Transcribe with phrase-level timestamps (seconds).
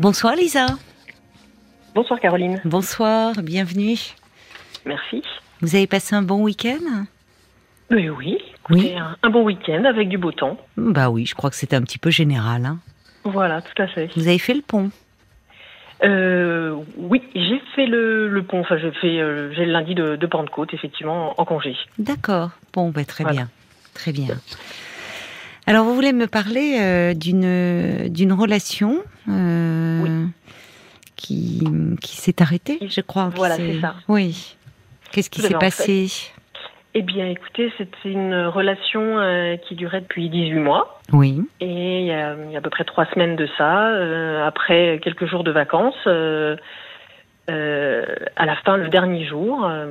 [0.00, 0.66] Bonsoir Lisa.
[1.94, 2.60] Bonsoir Caroline.
[2.64, 3.96] Bonsoir, bienvenue.
[4.84, 5.22] Merci.
[5.60, 7.04] Vous avez passé un bon week-end?
[7.92, 8.38] Oui, oui.
[8.70, 8.92] oui.
[9.22, 10.58] Un, bon week-end avec du beau temps.
[10.76, 12.66] Bah oui, je crois que c'était un petit peu général.
[12.66, 12.78] Hein.
[13.22, 14.10] Voilà, tout à fait.
[14.16, 14.90] Vous avez fait le pont?
[16.02, 18.60] Euh, Oui, j'ai fait le, pont.
[18.62, 21.76] Enfin, j'ai fait euh, j'ai le lundi de, de, Pentecôte, effectivement, en congé.
[22.00, 22.50] D'accord.
[22.72, 23.48] Bon, bah, très bien.
[23.94, 24.26] Très bien.
[25.66, 30.26] Alors, vous voulez me parler euh, d'une d'une relation euh,
[31.16, 31.66] qui
[32.02, 33.30] qui s'est arrêtée, je crois.
[33.34, 33.94] Voilà, c'est ça.
[34.08, 34.56] Oui.
[35.12, 36.08] Qu'est-ce qui s'est passé?
[36.96, 41.00] Eh bien, écoutez, c'était une relation euh, qui durait depuis 18 mois.
[41.12, 41.40] Oui.
[41.60, 45.50] Et il y, a, à peu près trois semaines de ça, après quelques jours de
[45.50, 45.96] vacances.
[47.50, 49.86] Euh, à la fin, le dernier jour, euh,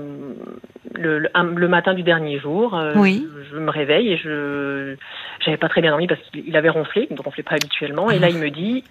[0.95, 3.27] le, le, matin du dernier jour, euh, oui.
[3.51, 4.95] je, me réveille et je
[5.39, 8.09] j'avais pas très bien dormi parce qu'il avait ronflé, il ne ronflait pas habituellement.
[8.09, 8.83] Et là, il me dit,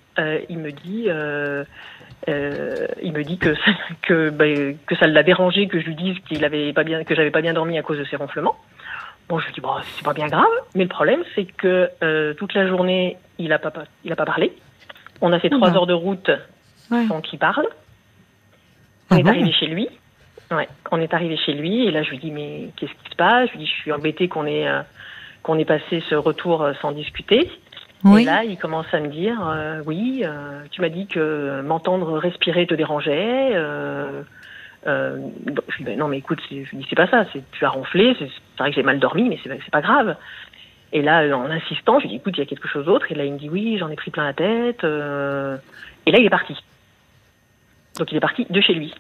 [0.48, 1.09] il me dit,
[3.02, 3.55] il me dit que
[4.02, 4.45] que bah,
[4.87, 7.43] que ça l'a dérangé que je lui dise qu'il avait pas bien que j'avais pas
[7.43, 8.57] bien dormi à cause de ses ronflements.
[9.29, 10.46] Bon, je lui dis bon, c'est pas bien grave,
[10.77, 11.90] mais le problème c'est que
[12.35, 13.73] toute la journée, il a pas
[14.05, 14.52] il a pas parlé.
[15.21, 16.30] On a fait trois heures de route
[17.09, 17.66] sans qu'il parle.
[19.13, 19.88] On est ah arrivé chez lui.
[20.51, 23.16] Ouais, on est arrivé chez lui et là je lui dis mais qu'est-ce qui se
[23.16, 23.49] passe?
[23.49, 24.82] Je lui dis je suis embêtée qu'on ait euh,
[25.43, 27.51] qu'on ait passé ce retour euh, sans discuter.
[28.05, 28.23] Oui.
[28.23, 30.24] Et là il commence à me dire euh, oui
[30.71, 33.52] tu m'as dit que m'entendre respirer te dérangeait.
[34.85, 37.65] je lui dis ben non mais écoute je lui dis c'est pas ça c'est tu
[37.65, 40.16] as ronflé c'est vrai que j'ai mal dormi mais c'est pas grave.
[40.95, 43.10] Et là, en insistant, je lui dis, écoute, il y a quelque chose d'autre.
[43.10, 44.85] Et là, il me dit, oui, j'en ai pris plein la tête.
[44.85, 46.55] Et là, il est parti.
[47.98, 48.95] Donc il est parti de chez lui.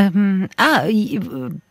[0.00, 0.84] Euh, ah,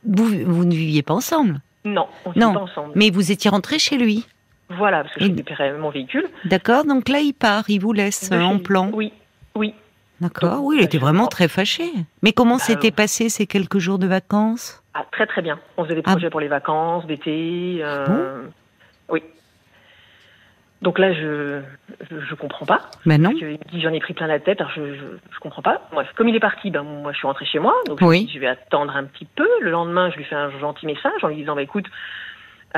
[0.03, 2.91] vous, vous, ne viviez pas ensemble Non, on ne vivait pas ensemble.
[2.95, 4.25] Mais vous étiez rentré chez lui
[4.69, 6.27] Voilà, parce que je récupérais mon véhicule.
[6.45, 8.89] D'accord, donc là il part, il vous laisse en plan.
[8.93, 9.13] Oui,
[9.55, 9.73] oui.
[10.21, 11.91] D'accord, oui, il était vraiment très fâché.
[12.23, 14.81] Mais comment bah, s'étaient passés ces quelques jours de vacances?
[14.93, 15.59] Ah, Très très bien.
[15.77, 16.11] On faisait des ah.
[16.11, 17.79] projets pour les vacances, d'été.
[17.81, 18.47] Euh,
[19.09, 19.21] oui.
[20.85, 21.61] Donc là, je
[22.11, 22.91] je, comprends pas.
[23.05, 23.31] Mais non.
[23.31, 25.81] il dit j'en ai pris plein la tête, alors je, je, comprends pas.
[25.91, 28.45] Bref, comme il est parti, ben moi je suis rentrée chez moi, donc je, vais
[28.45, 29.47] attendre un petit peu.
[29.61, 31.87] Le lendemain, je lui fais un gentil message en lui disant bah écoute,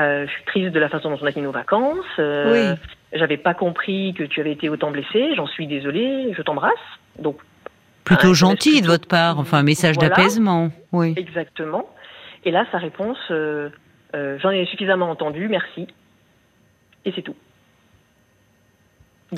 [0.00, 1.98] euh, je suis triste de la façon dont on a fait nos vacances.
[2.18, 2.80] Euh, oui.
[3.12, 5.34] J'avais pas compris que tu avais été autant blessée.
[5.36, 6.32] J'en suis désolée.
[6.34, 6.72] Je t'embrasse.
[7.18, 7.36] Donc
[8.04, 10.70] plutôt gentil de votre part, enfin un message d'apaisement.
[10.92, 11.12] Oui.
[11.18, 11.90] Exactement.
[12.46, 13.68] Et là, sa réponse, euh,
[14.14, 15.88] euh j'en ai suffisamment entendu, merci.
[17.04, 17.34] Et c'est tout.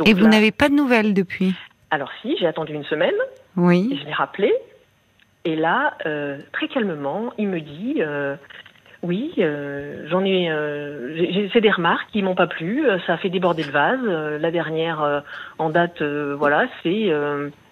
[0.05, 1.55] Et vous n'avez pas de nouvelles depuis
[1.91, 3.15] Alors si, j'ai attendu une semaine.
[3.57, 3.99] Oui.
[4.01, 4.53] je l'ai rappelé.
[5.45, 8.37] Et là, euh, très calmement, il me dit euh,
[9.03, 10.51] oui, euh, j'en ai,
[11.17, 12.85] j'ai fait des remarques qui m'ont pas plu.
[13.07, 14.05] Ça a fait déborder le vase.
[14.05, 15.23] la dernière
[15.59, 17.11] en date, voilà, c'est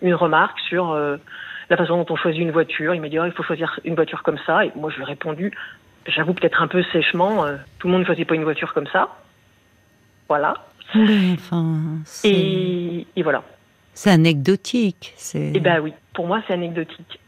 [0.03, 0.95] une remarque sur
[1.71, 2.95] la façon dont on choisit une voiture.
[2.95, 4.65] Il m'a dit oh, il faut choisir une voiture comme ça.
[4.65, 5.53] Et moi, je lui ai répondu,
[6.07, 7.45] j'avoue peut-être un peu sèchement,
[7.79, 9.11] tout le monde ne choisit pas une voiture comme ça.
[10.29, 10.55] Voilà
[12.25, 13.43] et, voilà.
[13.95, 15.15] C'est anecdotique.
[15.35, 17.21] Eh ben oui, pour moi c'est anecdotique.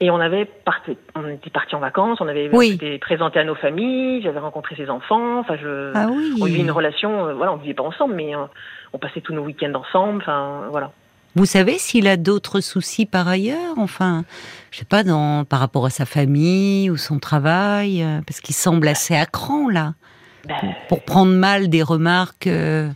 [0.00, 3.54] Et on avait parti, on était parti en vacances, on avait été présenté à nos
[3.54, 6.38] familles, j'avais rencontré ses enfants, enfin je, ah oui.
[6.40, 8.40] on vivait une relation, euh, voilà, on vivait pas ensemble, mais euh,
[8.92, 10.90] on passait tous nos week-ends ensemble, enfin voilà.
[11.36, 14.24] Vous savez s'il a d'autres soucis par ailleurs, enfin,
[14.72, 18.56] je sais pas, dans, par rapport à sa famille ou son travail, euh, parce qu'il
[18.56, 19.94] semble assez à cran là.
[20.88, 22.90] Pour, prendre mal des remarques euh,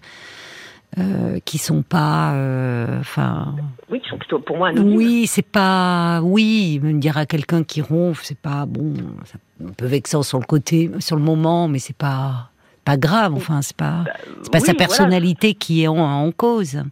[0.99, 3.55] euh, qui sont pas, euh, enfin.
[3.91, 4.71] oui, qui sont plutôt pour moi.
[4.73, 9.73] Oui, c'est pas, oui, me dire à quelqu'un qui ronfle, c'est pas bon, ça, un
[9.73, 12.51] peu vexant sur le côté, sur le moment, mais c'est pas
[12.87, 13.35] pas grave.
[13.35, 14.13] Enfin, c'est pas, bah,
[14.43, 16.83] c'est pas sa personnalité qui est en, en, cause.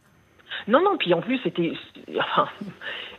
[0.68, 0.98] Non, non.
[0.98, 1.72] Puis en plus, c'était,
[2.18, 2.48] enfin,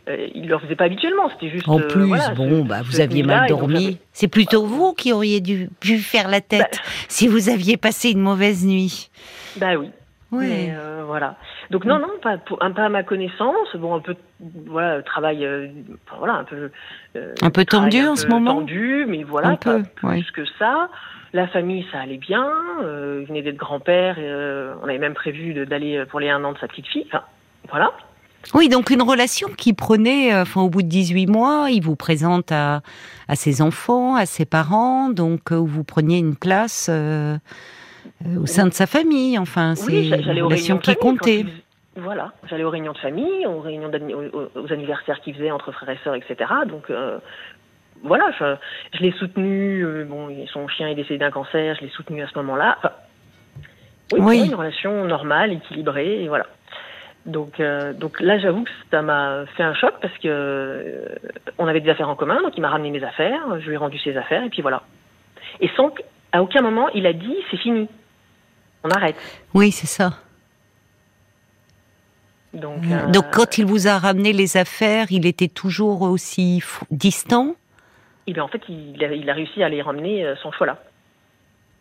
[0.08, 1.28] euh, il ne le faisait pas habituellement.
[1.30, 1.68] C'était juste.
[1.68, 3.98] En euh, plus, bon, bah, vous aviez mal dormi.
[4.12, 5.68] C'est plutôt vous qui auriez dû,
[5.98, 6.90] faire la tête bah.
[7.08, 9.10] si vous aviez passé une mauvaise nuit.
[9.56, 9.90] Bah oui.
[10.32, 10.74] Ouais.
[10.76, 11.36] Euh, voilà.
[11.70, 13.74] Donc non, non, pas, un pas à ma connaissance.
[13.76, 14.16] Bon, un peu,
[14.66, 15.48] voilà, travail,
[16.18, 16.70] voilà, un peu.
[17.42, 18.54] un peu tendu en ce moment.
[18.54, 20.88] Tendu, mais voilà, un pas peu, plus que ça.
[21.32, 22.48] La famille, ça allait bien.
[22.80, 24.16] il venait d'être grand-père.
[24.82, 27.06] on avait même prévu d'aller pour les un an de sa petite fille.
[27.08, 27.22] Enfin,
[27.70, 27.92] voilà.
[28.54, 31.96] Oui, donc une relation qui prenait, euh, enfin, au bout de 18 mois, il vous
[31.96, 32.80] présente à,
[33.28, 37.36] à ses enfants, à ses parents, donc euh, où vous preniez une place euh,
[38.40, 39.38] au sein de sa famille.
[39.38, 41.44] Enfin, c'est une relation qui comptait.
[41.96, 43.90] Voilà, j'allais aux réunions de famille, aux réunions
[44.54, 46.36] aux, anniversaires qu'il faisait entre frères et sœurs, etc.
[46.68, 46.92] Donc
[48.04, 50.04] voilà, je, l'ai soutenu.
[50.04, 52.76] bon, son chien est décédé d'un cancer, je l'ai soutenu à ce moment-là.
[54.12, 56.46] oui, une relation normale, équilibrée, et voilà.
[57.26, 61.08] Donc, euh, donc là, j'avoue que ça m'a fait un choc parce que euh,
[61.58, 63.76] on avait des affaires en commun, donc il m'a ramené mes affaires, je lui ai
[63.76, 64.84] rendu ses affaires, et puis voilà.
[65.60, 67.88] Et sans qu'à aucun moment il a dit c'est fini,
[68.84, 69.16] on arrête.
[69.54, 70.12] Oui, c'est ça.
[72.54, 72.80] Donc,
[73.10, 77.56] Donc euh, quand il vous a ramené les affaires, il était toujours aussi distant?
[78.28, 80.82] Eh bien, en fait, il a, il a réussi à les ramener sans choix là.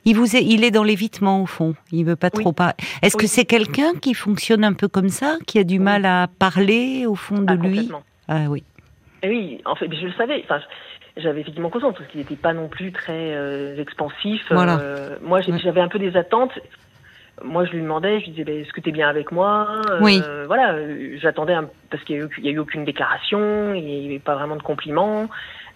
[0.05, 1.75] Il, vous est, il est dans l'évitement au fond.
[1.91, 2.41] Il veut pas Oui.
[2.43, 2.73] trop parler.
[3.01, 6.27] Est-ce que c'est quelqu'un qui fonctionne un peu comme ça, qui a du mal à
[6.39, 7.89] parler au fond de Ah, lui?
[8.27, 8.63] Ah oui.
[9.23, 10.41] Et oui, en fait, je le savais.
[10.43, 10.59] Enfin,
[11.17, 14.41] j'avais effectivement conscience parce qu'il n'était pas non plus très euh, expansif.
[14.51, 14.79] Voilà.
[14.79, 16.51] Euh, moi, j'avais un peu des attentes.
[17.43, 19.81] Moi, je lui demandais, je lui disais, ben, est-ce que tu es bien avec moi?
[19.89, 20.21] Euh, Oui.
[20.47, 20.75] Voilà,
[21.17, 24.55] j'attendais un- parce qu'il n'y a, eu- a aucune déclaration, il n'y avait pas vraiment
[24.55, 25.27] de compliments.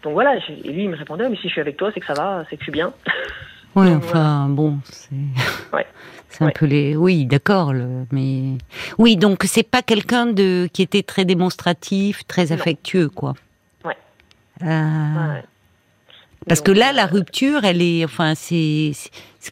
[0.03, 2.05] Donc voilà, et lui, il me répondait, mais si je suis avec toi, c'est que
[2.05, 2.93] ça va, c'est que je suis bien.
[3.75, 5.09] Oui, Donc, enfin bon, c'est
[5.73, 5.85] Ouais.
[6.29, 6.53] c'est un Ouais.
[6.53, 6.95] peu les.
[6.95, 8.57] Oui, d'accord, le- mais
[8.97, 12.51] oui, donc c'est pas quelqu'un de qui était très démonstratif, très Non.
[12.53, 13.33] affectueux, quoi.
[13.85, 13.97] Ouais.
[14.63, 15.43] Euh, Ouais.
[16.47, 18.93] Parce Donc, que là, euh, la rupture, elle est, enfin, c'est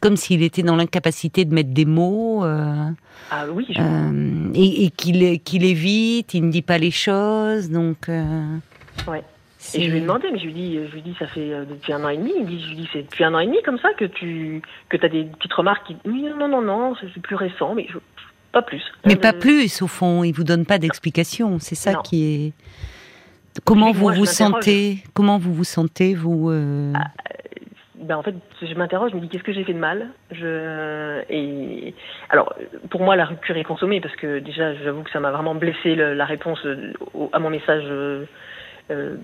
[0.00, 2.90] comme s'il était dans l'incapacité de mettre des mots euh,
[3.30, 7.70] Ah oui, je- euh, et, et qu'il qu'il évite, il ne dit pas les choses,
[7.70, 8.08] donc.
[8.08, 8.56] euh,
[9.06, 9.22] Ouais.
[9.74, 11.64] Et je lui ai demandé, mais je lui dis, je lui dis, ça fait euh,
[11.64, 12.32] depuis un an et demi.
[12.36, 14.04] Il me dit, je lui dis, c'est depuis un an et demi comme ça que
[14.04, 17.74] tu, que as des petites remarques qui, oui, non, non, non, non, c'est plus récent,
[17.74, 17.98] mais je-
[18.52, 18.82] pas plus.
[19.04, 20.22] Mais Euh, pas plus, au fond.
[20.24, 21.58] Il vous donne pas d'explication.
[21.58, 22.02] C'est ça Non.
[22.02, 22.52] qui est.
[23.64, 24.98] Comment vous moi, vous sentez?
[25.12, 26.92] Comment vous vous sentez vous euh,
[27.96, 30.08] Ben, en fait, je m'interroge, je me dis, qu'est-ce que j'ai fait de mal?
[30.30, 31.94] Je et
[32.30, 32.54] alors,
[32.90, 35.96] pour moi, la rupture est consommée parce que déjà, j'avoue que ça m'a vraiment blessé
[35.96, 36.64] le- la réponse
[37.12, 37.84] au- à mon message.
[38.90, 39.16] Euh,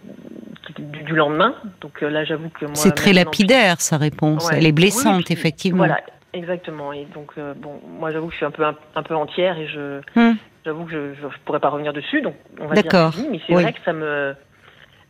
[0.76, 1.54] du, du lendemain.
[1.80, 2.74] Donc euh, là, j'avoue que moi.
[2.74, 4.48] C'est très lapidaire sa réponse.
[4.48, 4.56] Ouais.
[4.58, 5.78] Elle est Oui, blessante, puis- effectivement.
[5.78, 6.00] Voilà,
[6.32, 6.92] exactement.
[6.92, 9.58] Et donc, euh, bon, moi, j'avoue que je suis un peu, un, un peu entière
[9.58, 10.36] et je, Hum.
[10.64, 12.20] j'avoue que je, je, pourrais pas revenir dessus.
[12.22, 13.62] Donc, on va dire oui, mais c'est Oui.
[13.62, 14.34] vrai que ça me,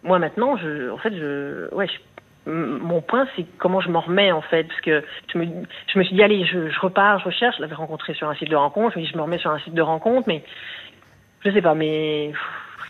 [0.02, 4.30] moi maintenant, je, en fait, je, ouais, je- mon point, c'est comment je m'en remets
[4.30, 5.02] en fait, parce que
[5.32, 5.46] je me,
[5.92, 7.56] je me suis dit allez, je, je repars, je recherche.
[7.56, 8.92] Je l'avais rencontré sur un site de rencontre.
[8.94, 10.44] Je me dis je me remets sur un site de rencontre, mais
[11.42, 12.32] je sais pas, mais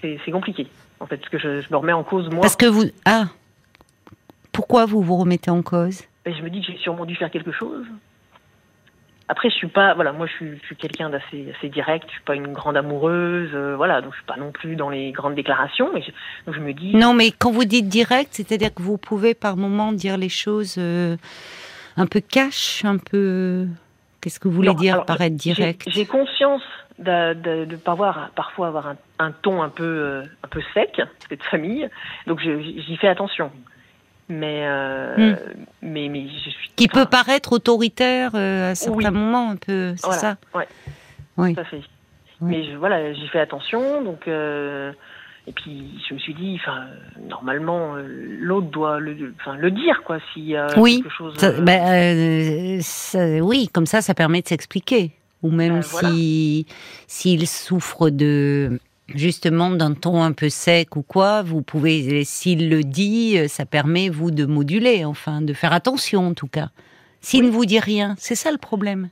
[0.02, 0.66] c'est compliqué
[1.00, 2.40] en fait, parce que je, je me remets en cause moi.
[2.42, 2.84] Parce que vous.
[3.04, 3.26] Ah
[4.52, 6.02] Pourquoi vous vous remettez en cause?
[6.26, 7.84] Et je me dis que j'ai sûrement dû faire quelque chose.
[9.26, 12.04] Après, je suis pas, voilà, moi, je suis, je suis quelqu'un d'assez, assez direct.
[12.08, 14.90] Je suis pas une grande amoureuse, euh, voilà, donc je suis pas non plus dans
[14.90, 15.90] les grandes déclarations.
[15.94, 16.10] Mais je,
[16.46, 19.56] donc je me dis, Non, mais quand vous dites direct, c'est-à-dire que vous pouvez par
[19.56, 21.16] moment dire les choses euh,
[21.96, 23.66] un peu cash, un peu.
[24.20, 25.84] Qu'est-ce que vous voulez Non, dire alors, par être direct?
[25.86, 26.62] J'ai conscience
[26.98, 30.60] de, de, de pas avoir, parfois avoir un, un ton un peu, euh, un peu
[30.74, 31.88] sec, cette famille.
[32.26, 33.50] Donc j'y fais attention.
[34.28, 35.36] Mais, euh,
[35.82, 36.70] mais, mais je suis.
[36.76, 39.04] Qui peut paraître autoritaire euh, à certains Oui.
[39.10, 39.94] moments, un peu.
[39.96, 40.66] C'est Voilà, ça ouais.
[41.36, 41.54] Oui.
[41.54, 41.82] Tout à fait.
[42.40, 42.56] Oui.
[42.56, 44.92] Mais je, voilà, j'y fais attention, donc euh,
[45.46, 46.84] et puis je me suis dit, enfin,
[47.28, 51.36] normalement, l'autre doit le, enfin, le dire, quoi, s'il y a Oui, quelque chose.
[51.36, 55.12] Ça- ben, ça- oui, comme ça, ça permet de s'expliquer.
[55.44, 56.08] Ou même Ben, voilà.
[56.10, 56.66] si
[57.06, 58.80] s'il souffre de
[59.14, 63.66] justement d'un ton un peu sec ou quoi, vous pouvez, s'il le dit, euh, ça
[63.66, 66.70] permet vous de moduler, enfin, de faire attention en tout cas.
[67.20, 69.10] S'il ne vous dit rien, c'est ça le problème.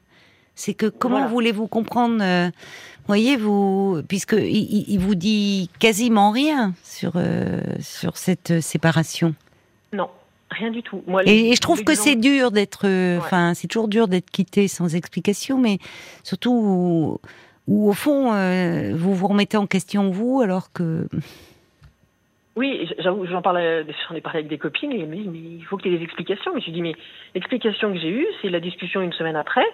[0.55, 1.31] C'est que comment Voilà.
[1.31, 2.51] voulez-vous comprendre euh,
[3.09, 9.35] Voyez vous, puisque il vous dit quasiment rien sur euh, sur cette séparation?
[9.93, 10.09] non,
[10.53, 11.03] rien du tout.
[11.07, 12.87] Moi, les- Et, et je trouve que c'est dur d'être.
[12.87, 13.23] euh, Ouais.
[13.25, 15.79] Enfin, c'est toujours dur d'être quitté sans explication, mais
[16.23, 17.19] surtout où,
[17.69, 21.07] où, au fond, euh, vous vous remettez en question vous, alors que.
[22.55, 25.39] Oui, j'avoue, j'en parlais, j'en ai parlé avec des copines et elles me disent, mais
[25.39, 26.53] il faut qu'il y ait des explications.
[26.55, 26.95] Mais je dis, mais
[27.35, 29.65] l'explication que j'ai eue, c'est la discussion une semaine après,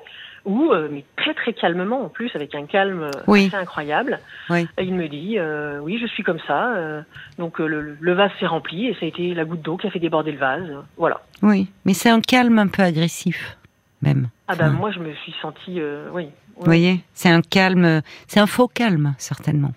[0.49, 3.47] où, euh, mais très très calmement en plus, avec un calme euh, Oui.
[3.47, 4.19] assez incroyable,
[4.51, 4.67] Oui.
[4.81, 7.03] il me dit, euh, oui, je suis comme ça, euh,
[7.39, 9.91] donc le, le vase s'est rempli et ça a été la goutte d'eau qui a
[9.91, 10.69] fait déborder le vase.
[10.97, 11.21] Voilà.
[11.43, 13.57] Oui, mais c'est un calme un peu agressif,
[14.03, 14.29] même.
[14.49, 16.29] Ah ben Enfin, moi, je me suis sentie, euh, oui.
[16.57, 19.73] Vous voyez, c'est un calme, c'est un faux calme certainement.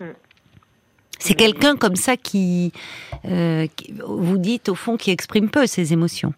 [0.00, 0.04] Mm.
[1.18, 2.72] C'est Mais- quelqu'un comme ça qui,
[3.22, 6.34] qui- vous dites au fond, qui exprime peu ses émotions.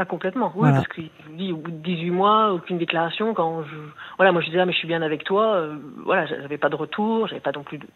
[0.00, 0.76] Ah complètement, oui, Voilà.
[0.76, 3.76] parce vous dis, au bout de 18 mois, aucune déclaration, quand je...
[4.16, 5.76] Voilà, moi je disais, ah, mais je suis bien avec toi, euh,
[6.06, 7.86] voilà, j'avais pas de retour, j'avais pas non plus de,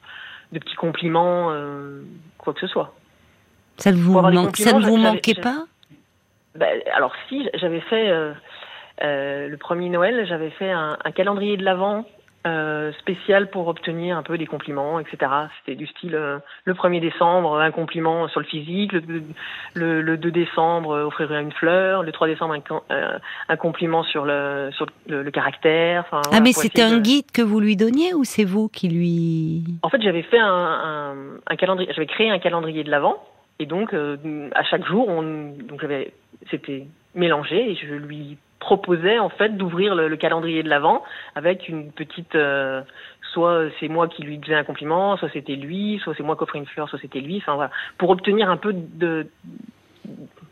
[0.52, 2.02] de petits compliments, euh,
[2.36, 2.92] quoi que ce soit.
[3.78, 4.12] Ça ne vous,
[4.52, 5.64] ça vous manquait pas?
[6.56, 8.34] Ben, alors si, j'avais fait, euh,
[9.02, 12.04] euh, le premier Noël, j'avais fait un, un calendrier de l'Avent
[12.46, 15.16] euh, spécial pour obtenir un peu des compliments, etc.
[15.58, 20.30] C'était du style euh, le 1er décembre, un compliment sur le physique, le, le, 2
[20.30, 25.30] décembre, euh, offrir une fleur, le 3 décembre, un, un compliment sur le, sur le,
[25.30, 26.04] caractère.
[26.12, 29.64] ah, mais c'était un guide que vous lui donniez ou c'est vous qui lui...
[29.82, 31.14] En fait, j'avais fait un,
[31.46, 33.24] un, calendrier, j'avais créé un calendrier de l'Avent,
[33.58, 36.12] et donc à chaque jour, on, donc j'avais,
[36.50, 41.02] c'était mélangé, et je lui proposait en fait d'ouvrir le, calendrier de l'avant
[41.34, 42.80] avec une petite euh,
[43.32, 46.42] soit c'est moi qui lui faisais un compliment, soit c'était lui, soit c'est moi qui
[46.42, 49.26] offrais une fleur, soit c'était lui, enfin voilà, pour obtenir un peu de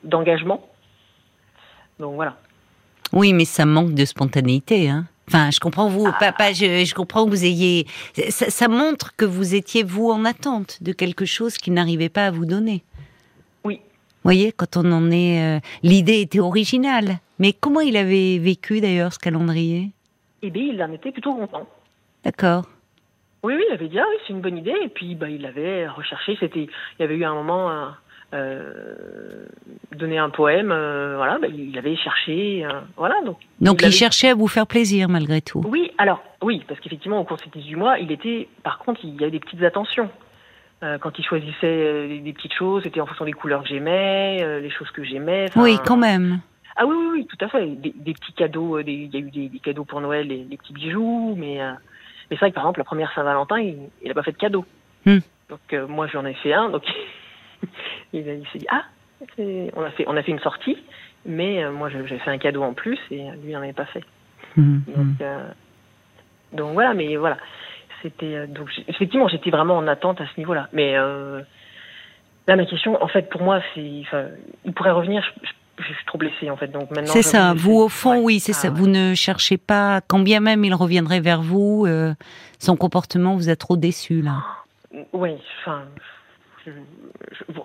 [0.05, 0.69] d'engagement.
[1.99, 2.37] Donc voilà.
[3.13, 5.07] Oui, mais ça manque de spontanéité, hein.
[5.29, 6.17] Enfin, je comprends vous, ah.
[6.19, 7.87] papa, je, je, comprends que vous ayez.
[8.29, 12.27] Ça, ça, montre que vous étiez vous en attente de quelque chose qu'il n'arrivait pas
[12.27, 12.83] à vous donner.
[14.25, 17.19] Vous voyez, quand on en est, euh, l'idée était originale.
[17.39, 19.91] Mais comment il avait vécu d'ailleurs ce calendrier?
[20.43, 21.67] Eh bien, il en était plutôt content.
[22.25, 22.65] D'accord.
[23.43, 24.75] Oui, oui, il avait dit ah oui, c'est une bonne idée.
[24.85, 26.37] Et puis, bah, il avait recherché.
[26.39, 27.71] C'était, il y avait eu un moment.
[27.71, 27.89] Euh,
[28.35, 29.47] euh
[30.03, 33.15] donner un poème, euh, voilà, bah, il avait cherché, euh, voilà.
[33.25, 35.63] Donc, donc il, cherchait à vous faire plaisir malgré tout.
[35.67, 39.01] Oui, alors oui, parce qu'effectivement au cours de ces 18 mois, il était, par contre,
[39.05, 40.11] il y avait des petites attentions.
[41.01, 44.91] Quand il choisissait des, petites choses, c'était en fonction des couleurs que j'aimais, les choses
[44.91, 45.47] que j'aimais.
[45.57, 46.41] Oui, quand même.
[46.77, 47.67] Ah oui, oui, oui, tout à fait.
[47.67, 50.73] Des, petits cadeaux, euh, il y a eu des, cadeaux pour Noël, des, des petits
[50.73, 51.73] bijoux, mais, euh,
[52.31, 54.65] mais c'est vrai que par exemple, la première Saint-Valentin, il n'a pas fait de cadeau.
[55.05, 55.19] Hmm.
[55.51, 56.85] Donc euh, moi, j'en ai fait un, donc
[58.13, 58.85] il, s'est dit, ah,
[59.77, 60.79] on a, fait, on a fait une sortie,
[61.27, 64.05] mais moi, j'ai fait un cadeau en plus, et lui, il n'en avait pas fait.
[64.57, 64.81] Hmm.
[64.89, 65.29] Donc,
[66.53, 67.37] donc voilà, mais voilà.
[68.03, 70.69] C'était donc effectivement, j'étais vraiment en attente à ce niveau-là.
[70.73, 74.05] Mais là, ma question, en fait, pour moi, c'est,
[74.65, 75.23] il pourrait revenir.
[75.43, 76.69] Je, je suis trop blessée en fait.
[76.69, 77.13] Donc maintenant.
[77.13, 77.55] C'est ça.
[77.55, 78.69] Vous au fond, oui, c'est ça.
[78.69, 82.15] Ah, vous ne cherchez pas, quand bien même il reviendrait vers vous, euh,
[82.59, 84.43] son comportement vous a trop déçu là.
[85.13, 85.31] Oui,
[85.61, 85.85] enfin,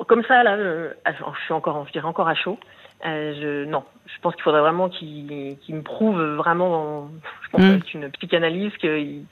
[0.08, 2.58] comme ça là, euh, je suis encore, je dirais encore à chaud.
[3.06, 7.10] Euh, je, non, je pense qu'il faudrait vraiment qu'il me prouve vraiment,
[7.44, 7.70] je pense hmm.
[7.70, 9.26] avec une psychanalyse qu'il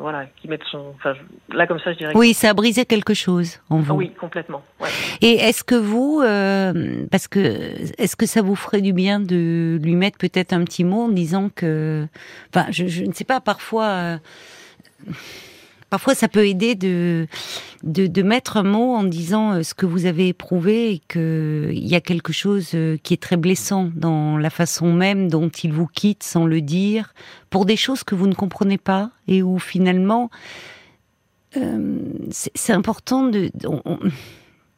[0.00, 0.92] voilà, qui mettent son.
[0.96, 1.14] Enfin,
[1.52, 2.12] là comme ça, je dirais.
[2.14, 3.94] Oui, ça a brisé quelque chose en vous.
[3.94, 4.62] oui, complètement.
[5.20, 7.38] Et est-ce que vous, euh, parce que
[7.98, 11.08] est-ce que ça vous ferait du bien de lui mettre peut-être un petit mot en
[11.08, 12.06] disant que,
[12.54, 13.86] enfin, je, ne sais pas, parfois.
[13.86, 14.18] Euh,
[15.90, 17.26] parfois ça peut aider de,
[17.82, 21.94] de, mettre un mot en disant euh, ce que vous avez éprouvé et qu'il y
[21.94, 25.86] a quelque chose euh, qui est très blessant dans la façon même dont il vous
[25.86, 27.14] quitte sans le dire,
[27.50, 30.30] pour des choses que vous ne comprenez pas et où finalement
[31.56, 31.98] euh,
[32.30, 33.50] c'est important de...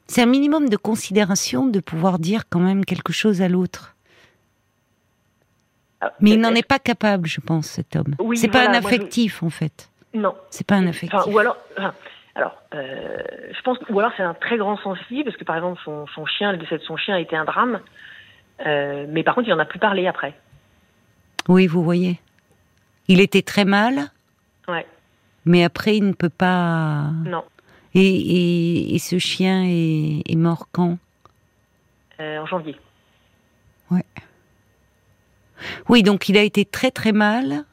[0.06, 3.96] c'est un minimum de considération de pouvoir dire quand même quelque chose à l'autre.
[6.00, 8.14] Ah, Mais il n'en est pas capable, je pense, cet homme.
[8.36, 9.90] c'est pas un affectif, en fait.
[10.18, 10.34] Non.
[10.50, 11.20] C'est pas un affectif.
[11.26, 11.56] ou alors,
[12.34, 13.18] alors, euh,
[13.52, 16.24] je pense, ou alors c'est un très grand sensible parce que par exemple son, son,
[16.24, 17.80] chien, le décès de son chien a été un drame,
[18.64, 20.34] euh, mais par contre il en a plus parlé après.
[21.48, 22.20] Oui, vous voyez.
[23.08, 24.12] Il était très mal.
[24.68, 24.86] Ouais.
[25.46, 27.06] Mais après il ne peut pas.
[27.24, 27.42] Non.
[27.94, 30.98] Et, et, ce chien est, est mort quand?
[32.20, 32.76] Euh, En janvier.
[33.90, 34.04] Ouais.
[35.88, 37.64] Oui, donc il a été très très mal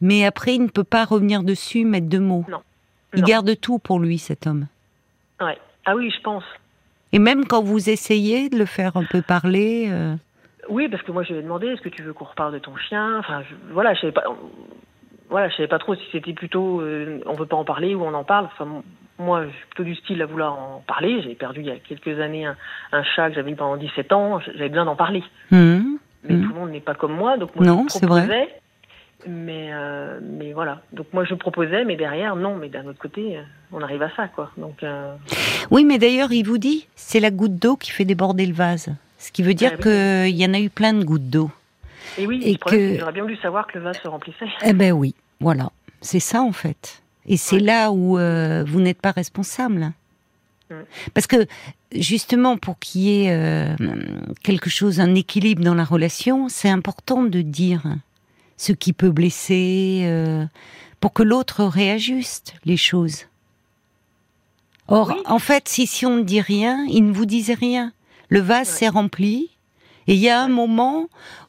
[0.00, 2.44] mais après, il ne peut pas revenir dessus, mettre deux mots.
[2.48, 2.60] Non.
[3.14, 4.66] Il garde tout pour lui, cet homme.
[5.40, 5.58] Ouais.
[5.84, 6.44] Ah oui, je pense.
[7.12, 9.88] Et même quand vous essayez de le faire un peu parler.
[9.90, 10.14] Euh,
[10.68, 12.58] oui, parce que moi, je lui ai demandé est-ce que tu veux qu'on reparle de
[12.58, 13.18] ton chien?
[13.18, 13.42] Enfin,
[13.72, 14.24] voilà, je savais pas.
[15.28, 18.02] Voilà, je savais pas trop si c'était plutôt euh, on veut pas en parler ou
[18.04, 18.46] on en parle.
[18.46, 18.82] Enfin,
[19.18, 21.22] moi, je suis plutôt du style à vouloir en parler.
[21.22, 24.40] J'ai perdu il y a quelques années un, chat que j'avais eu pendant 17 ans.
[24.40, 25.22] J'avais besoin d'en parler.
[25.50, 25.80] Mmh.
[26.24, 26.42] Mais mmh.
[26.42, 28.59] tout le monde n'est pas comme moi, donc moi, non, c'est vrai.
[29.26, 30.82] Mais, euh, mais voilà.
[30.92, 32.56] Donc moi je proposais, mais derrière non.
[32.56, 34.50] Mais d'un autre côté, euh, on arrive à ça, quoi.
[34.56, 34.82] Donc.
[34.82, 35.14] Euh,
[35.70, 38.94] oui, mais d'ailleurs il vous dit, c'est la goutte d'eau qui fait déborder le vase.
[39.18, 41.50] Ce qui veut dire ah qu'il y en a eu plein de gouttes d'eau.
[42.16, 44.46] Et oui, et que j'aurais bien voulu savoir que le vase se remplissait.
[44.64, 45.70] Eh ben oui, voilà.
[46.00, 47.02] C'est ça en fait.
[47.26, 49.92] Et c'est là où vous n'êtes pas responsable.
[51.12, 51.46] Parce que
[51.92, 53.76] justement, pour qu'il y ait
[54.42, 57.82] quelque chose, un équilibre dans la relation, c'est important de dire
[58.60, 60.44] ce qui peut blesser, euh,
[61.00, 63.24] pour que l'autre réajuste les choses.
[64.86, 67.94] Or, en fait, si, si on ne dit rien, il ne vous disait rien.
[68.28, 69.48] Le vase s'est rempli,
[70.06, 71.06] et il y a un moment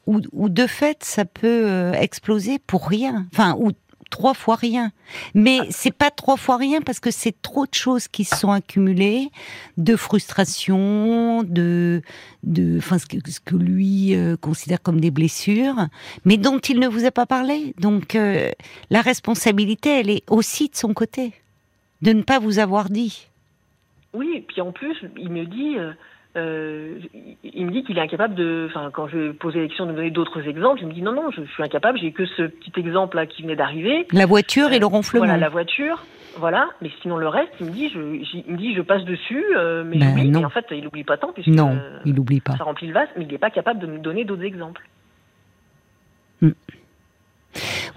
[0.08, 3.28] où, où, de fait, ça peut euh, exploser pour rien.
[3.34, 3.72] Enfin, où
[4.12, 4.92] trois fois rien.
[5.34, 8.52] Mais c'est pas trois fois rien parce que c'est trop de choses qui se sont
[8.52, 9.30] accumulées,
[9.78, 12.04] de frustration, de,
[12.44, 15.88] de, enfin ce que, ce que lui euh, considère comme des blessures,
[16.26, 17.74] mais dont il ne vous a pas parlé.
[17.80, 18.52] Donc euh,
[18.92, 21.34] la responsabilité, elle est aussi de son côté,
[22.04, 23.28] de ne pas vous avoir dit.
[24.14, 25.78] Oui, et puis en plus, il me dit.
[25.80, 25.94] Euh,
[26.38, 27.00] euh,
[27.44, 28.68] il me dit qu'il est incapable de.
[28.70, 31.12] Enfin, quand je posais la question de me donner d'autres exemples, il me dit non,
[31.12, 34.08] non, je, suis incapable, j'ai que ce petit exemple là qui venait d'arriver.
[34.14, 35.26] La voiture et le euh, ronflement.
[35.26, 36.06] Voilà, la voiture.
[36.38, 39.44] Voilà, mais sinon le reste, il me dit, je, il me dit, je passe dessus,
[39.58, 40.46] euh, mais ben j'oublie.
[40.46, 42.56] en fait, il n'oublie pas tant puisque non, il oublie pas.
[42.56, 44.88] Ça remplit le vase, mais il n'est pas capable de me donner d'autres exemples.
[46.42, 46.52] Hmm.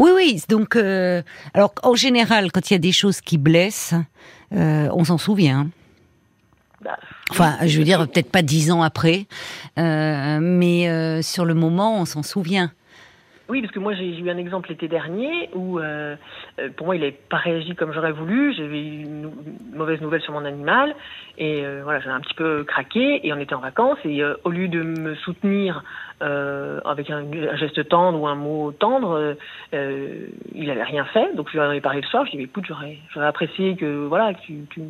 [0.01, 0.43] Oui, oui.
[0.49, 3.95] Donc, alors en général, quand il y a des choses qui blessent,
[4.51, 5.69] on s'en souvient.
[7.31, 9.27] Enfin, je veux dire, peut-être pas dix ans après,
[9.79, 12.71] euh, mais euh, sur le moment, on s'en souvient.
[13.51, 16.17] Oui, parce que moi j'ai eu un exemple l'été dernier où euh,
[16.79, 18.55] pour moi il n'avait pas réagi comme j'aurais voulu.
[18.55, 19.31] J'avais eu une,
[19.75, 20.97] mauvaise nouvelle sur mon animal
[21.37, 24.69] et voilà j'avais un petit peu craqué et on était en vacances et au lieu
[24.69, 25.85] de me soutenir
[26.23, 27.27] avec un,
[27.57, 29.37] geste tendre ou un mot tendre,
[29.75, 31.37] il n'avait rien fait.
[31.37, 32.25] Donc je lui ai parlé le soir.
[32.25, 34.81] Je lui ai dit écoute j'aurais apprécié que voilà que tu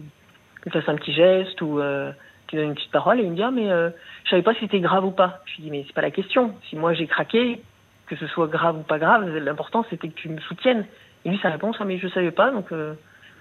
[0.71, 2.11] tu fasses un petit geste ou euh,
[2.47, 3.21] tu donnes une petite parole.
[3.21, 3.91] Et il me dit, ah, mais euh,
[4.25, 5.43] je savais pas si c'était grave ou pas.
[5.47, 6.55] Je lui dis, mais c'est pas la question.
[6.69, 7.61] Si moi j'ai craqué,
[8.07, 10.87] que ce soit grave ou pas grave, l'important c'était que tu me soutiennes.
[11.25, 12.95] Et lui, sa réponse, ah, mais je savais pas, donc euh,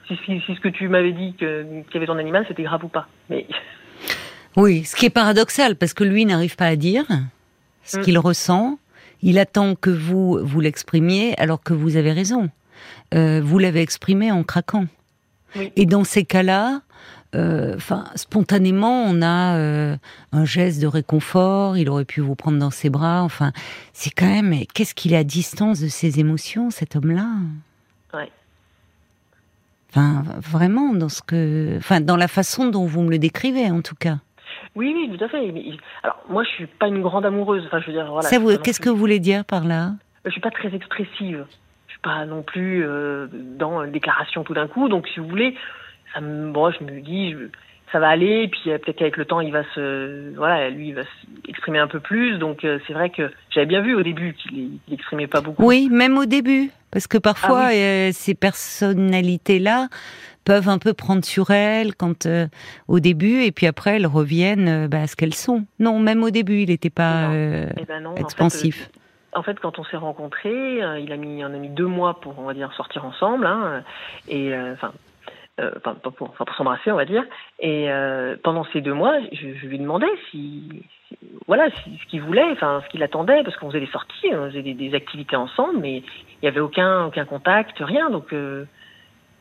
[0.07, 2.89] si, si, ce que tu m'avais dit qu'il y avait ton animal, c'était grave ou
[2.89, 3.07] pas.
[3.29, 3.47] Mais.
[4.55, 7.05] Oui, ce qui est paradoxal, parce que lui n'arrive pas à dire
[7.81, 8.01] ce mm.
[8.03, 8.77] qu'il ressent.
[9.23, 12.51] Il attend que vous vous l'exprimiez, alors que vous avez raison.
[13.11, 14.85] vous l'avez exprimé en craquant.
[15.75, 16.81] Et dans ces cas-là,
[17.35, 17.77] euh,
[18.15, 19.95] spontanément, on a euh,
[20.31, 21.77] un geste de réconfort.
[21.77, 23.23] Il aurait pu vous prendre dans ses bras.
[23.23, 23.51] Enfin,
[23.91, 24.53] c'est quand même.
[24.73, 27.27] Qu'est-ce qu'il est à distance de ses émotions, cet homme-là?
[28.13, 28.29] Ouais.
[29.89, 33.81] Enfin, vraiment, dans ce que, enfin, dans la façon dont vous me le décrivez, en
[33.81, 34.17] tout cas.
[34.75, 35.53] Oui, oui, tout à fait.
[36.01, 37.63] Alors, moi, je suis pas une grande amoureuse.
[37.67, 38.57] Enfin, je veux dire, voilà.
[38.57, 39.93] Qu'est-ce que vous voulez dire par là?
[40.25, 41.45] Je suis pas très expressive.
[42.03, 44.89] Je pas non plus euh, dans une déclaration tout d'un coup.
[44.89, 45.55] Donc, si vous voulez,
[46.13, 47.35] ça me, bon, je me dis,
[47.93, 50.89] ça va aller, et puis euh, peut-être qu'avec le temps, il va se, voilà, lui,
[50.89, 51.03] il va
[51.45, 52.39] s'exprimer un peu plus.
[52.39, 55.63] Donc euh, c'est vrai que j'avais bien vu au début qu'il n'exprimait pas beaucoup.
[55.63, 59.89] Oui, même au début, parce que parfois ah euh, ces personnalités-là
[60.43, 62.27] peuvent un peu prendre sur elles quand
[62.87, 65.65] au début, et puis après elles reviennent bah, à ce qu'elles sont.
[65.79, 68.89] Non, même au début, il n'était pas eh ben expansif.
[68.89, 69.02] En fait,
[69.61, 72.53] quand on s'est rencontrés, il a mis, on a mis deux mois pour, on va
[72.53, 73.45] dire, sortir ensemble.
[73.45, 73.83] Hein,
[74.27, 74.93] et enfin,
[75.59, 77.23] euh, enfin, pour, pour s'embrasser, on va dire.
[77.59, 80.81] Et euh, pendant ces deux mois, je, je lui demandais si,
[81.45, 84.63] voilà, ce qu'il voulait, enfin, ce qu'il attendait, parce qu'on faisait des sorties, on faisait
[84.63, 86.03] des, activités ensemble, mais il
[86.41, 88.09] n'y avait aucun, aucun contact, rien.
[88.09, 88.65] Donc, euh,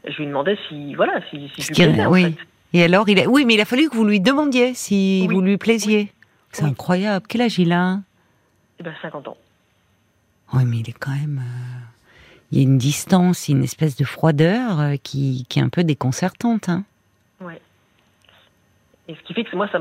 [0.06, 2.36] je lui demandais si, voilà, si, si lui plaisait, oui.
[2.74, 5.40] Et alors, il a, oui, mais il a fallu que vous lui demandiez si vous
[5.40, 6.12] lui plaisiez.
[6.50, 7.24] C'est incroyable.
[7.26, 8.00] Quel âge il a?
[8.78, 9.36] Eh ben, 50 ans.
[10.52, 11.42] Oui, mais il est quand même
[12.52, 15.84] il y a une distance, une espèce de froideur euh, qui, qui est un peu
[15.84, 16.68] déconcertante.
[16.68, 16.84] Hein.
[17.40, 17.60] Ouais.
[19.08, 19.78] Et ce qui fait que moi, ça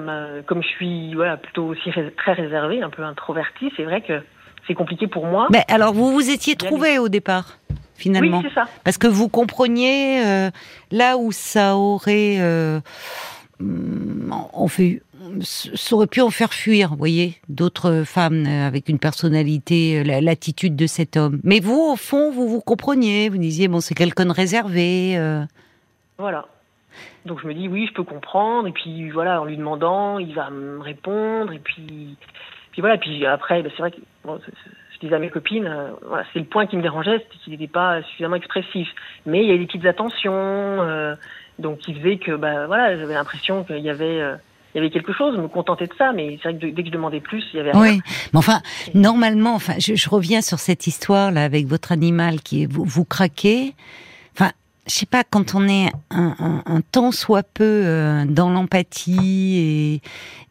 [0.48, 4.24] comme je suis voilà, plutôt aussi très réservée, un peu introvertie, c'est vrai que
[4.68, 5.48] c'est compliqué pour moi.
[5.52, 7.58] Mais alors, vous vous étiez trouvé au départ
[7.96, 8.40] finalement.
[8.40, 8.68] Oui, c'est ça.
[8.84, 10.50] Parce que vous compreniez euh,
[10.92, 12.80] là où ça aurait, euh,
[13.60, 15.04] on fait,
[15.42, 20.22] ça aurait pu en faire fuir, vous voyez, d'autres femmes euh, avec une personnalité, euh,
[20.22, 21.40] l'attitude de cet homme.
[21.44, 25.18] Mais vous, au fond, vous vous compreniez, vous disiez, bon, c'est quelqu'un de réservé.
[25.18, 25.44] Euh.
[26.18, 26.46] Voilà.
[27.26, 30.34] Donc je me dis, oui, je peux comprendre, et puis voilà, en lui demandant, il
[30.34, 32.18] va me répondre, et puis,
[32.72, 35.72] puis voilà, puis après, ben, c'est vrai que, je disais à mes copines,
[36.34, 38.88] c'est le point qui me dérangeait, c'était qu'il n'était pas suffisamment expressif.
[39.26, 41.16] Mais il y a des petites attentions,
[41.58, 44.22] donc qui faisait que, ben voilà, j'avais l'impression qu'il y avait
[44.74, 46.88] il y avait quelque chose, me contenter de ça, mais c'est vrai que dès que
[46.88, 47.82] je demandais plus, il y avait rien.
[47.82, 48.02] Oui,
[48.34, 48.62] mais enfin,
[48.94, 53.04] normalement, enfin, je, je reviens sur cette histoire là avec votre animal qui vous, vous
[53.04, 53.74] craquez.
[54.34, 54.52] Enfin,
[54.88, 60.02] je sais pas, quand on est un, un, un tant soit peu euh, dans l'empathie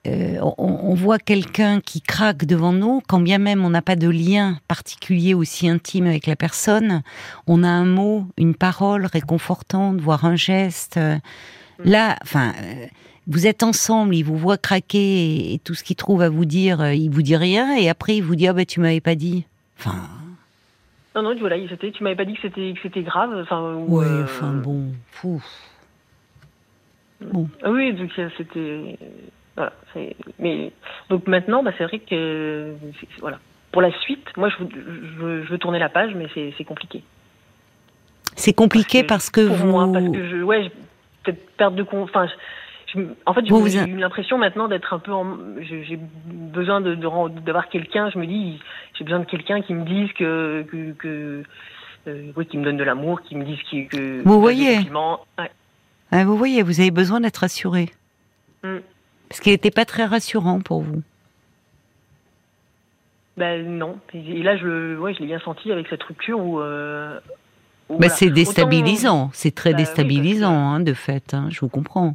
[0.06, 3.82] et euh, on, on, voit quelqu'un qui craque devant nous, quand bien même on n'a
[3.82, 7.02] pas de lien particulier aussi intime avec la personne,
[7.46, 10.96] on a un mot, une parole réconfortante, voire un geste.
[10.96, 11.18] Euh,
[11.84, 12.52] là, enfin
[13.30, 16.80] vous êtes ensemble, il vous voit craquer et, tout ce qu'il trouve à vous dire,
[16.80, 19.14] euh, il vous dit rien et après il vous dit ah ben tu m'avais pas
[19.14, 19.46] dit.
[19.78, 19.94] Enfin.
[21.14, 23.30] Non non voilà, c'était tu m'avais pas dit que c'était que c'était grave.
[23.42, 23.74] Enfin.
[23.86, 25.42] Oui, euh, enfin bon, fou.
[27.20, 27.48] Bon.
[27.62, 28.98] Ah oui donc c'était
[29.56, 29.72] voilà.
[30.40, 30.72] Mais
[31.08, 32.74] donc maintenant bah c'est vrai que
[33.20, 33.38] voilà
[33.70, 37.04] pour la suite moi je veux, je veux, tourner la page mais c'est compliqué.
[38.36, 39.66] C'est compliqué parce que, pour vous.
[39.68, 40.70] Moi, parce que je, ouais,
[41.24, 42.10] peut-être perdre de confiance.
[42.14, 42.32] Enfin,
[43.26, 45.36] en fait, j'ai eu l'impression maintenant d'être un peu en.
[45.60, 48.10] J'ai besoin de d'avoir quelqu'un.
[48.10, 48.60] Je me dis,
[48.94, 51.42] j'ai besoin de quelqu'un qui me dise que que, que
[52.06, 53.58] euh, oui, qui me donne de l'amour, qui me dise
[53.90, 54.22] que.
[54.22, 54.78] Vous voyez.
[56.12, 56.24] Ouais.
[56.24, 57.90] vous voyez, vous avez besoin d'être rassuré.
[58.62, 58.78] Mm.
[59.28, 61.02] Parce qu'il n'était pas très rassurant pour vous.
[63.36, 63.98] Ben non.
[64.12, 66.60] Et là, je, ouais, je l'ai bien senti avec cette rupture où.
[66.60, 67.18] Euh,
[67.88, 72.14] bah, c'est déstabilisant, c'est très bah déstabilisant, hein, de fait, hein, je vous comprends.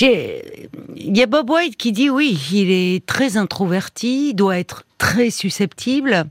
[0.00, 5.30] Il y a Bob White qui dit oui, il est très introverti, doit être très
[5.30, 6.26] susceptible.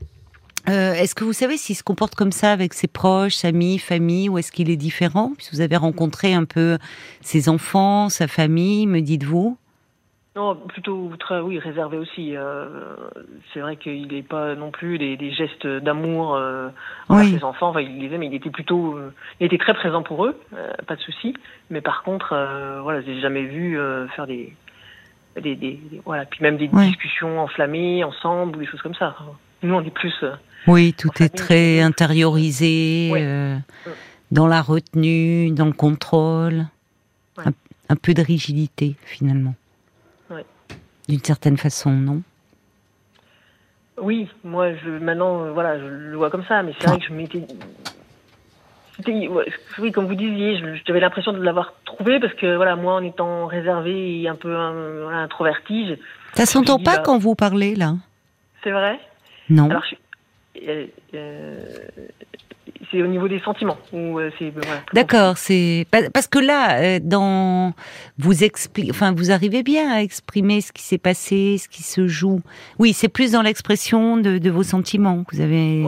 [0.68, 4.28] Euh, est-ce que vous savez s'il se comporte comme ça avec ses proches, amis, famille,
[4.28, 5.32] ou est-ce qu'il est différent?
[5.36, 6.78] Puisque vous avez rencontré un peu
[7.20, 9.58] ses enfants, sa famille, me dites-vous
[10.36, 12.36] non, plutôt très, oui, réservé aussi.
[12.36, 12.96] Euh,
[13.52, 16.70] c'est vrai qu'il n'est pas non plus des, gestes d'amour euh,
[17.08, 17.68] envers ses enfants.
[17.68, 20.36] Enfin, il les aime, mais il était plutôt, euh, il était très présent pour eux,
[20.56, 21.34] euh, pas de souci.
[21.70, 23.78] Mais par contre, euh, voilà, j'ai jamais vu
[24.16, 24.52] faire des,
[25.40, 29.14] des, des, voilà, puis même des discussions enflammées ensemble ou des choses comme ça.
[29.62, 30.24] Nous, on est plus.
[30.66, 33.12] oui, tout est très intériorisé,
[34.32, 36.64] dans la retenue, dans le contrôle,
[37.36, 39.54] un peu de rigidité finalement
[41.08, 42.22] d'une certaine façon, non?
[44.00, 47.04] Oui, moi, je, maintenant, euh, voilà, je le vois comme ça, mais c'est vrai que
[47.06, 47.46] je m'étais.
[49.78, 53.46] Oui, comme vous disiez, j'avais l'impression de l'avoir trouvé parce que, voilà, moi, en étant
[53.46, 55.96] réservé et un peu introverti.
[56.34, 57.94] Ça s'entend pas bah quand vous parlez, là?
[58.62, 58.98] C'est vrai?
[59.50, 59.68] Non.
[59.68, 59.84] Alors,
[60.62, 61.58] euh, euh,
[62.94, 63.76] c'est au niveau des sentiments.
[63.92, 64.30] Euh,
[64.92, 67.72] D'accord, c'est parce que là, euh, dans
[68.18, 72.06] vous explique, enfin, vous arrivez bien à exprimer ce qui s'est passé, ce qui se
[72.06, 72.40] joue.
[72.78, 75.84] Oui, c'est plus dans l'expression de, vos sentiments que vous avez.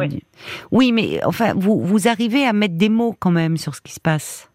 [0.72, 0.92] Oui.
[0.92, 4.00] mais enfin, vous vous arrivez à mettre des mots quand même sur ce qui se
[4.00, 4.50] passe,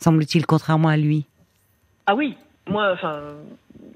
[0.00, 1.26] semble-t-il, contrairement à lui.
[2.06, 2.36] Ah oui,
[2.68, 3.20] moi, enfin,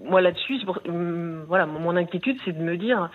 [0.04, 3.10] moi là-dessus, hum, voilà, mon inquiétude, c'est de me dire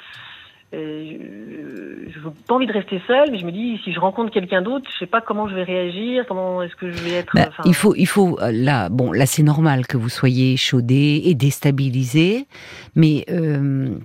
[0.73, 4.61] je n'ai pas envie de rester seule, mais je me dis si je rencontre quelqu'un
[4.61, 7.33] d'autre, je sais pas comment je vais réagir, comment est-ce que je vais être.
[7.35, 11.21] Bah, il faut, il faut euh, là, bon, là c'est normal que vous soyez chaudé
[11.25, 12.47] et déstabilisé,
[12.95, 13.97] mais euh,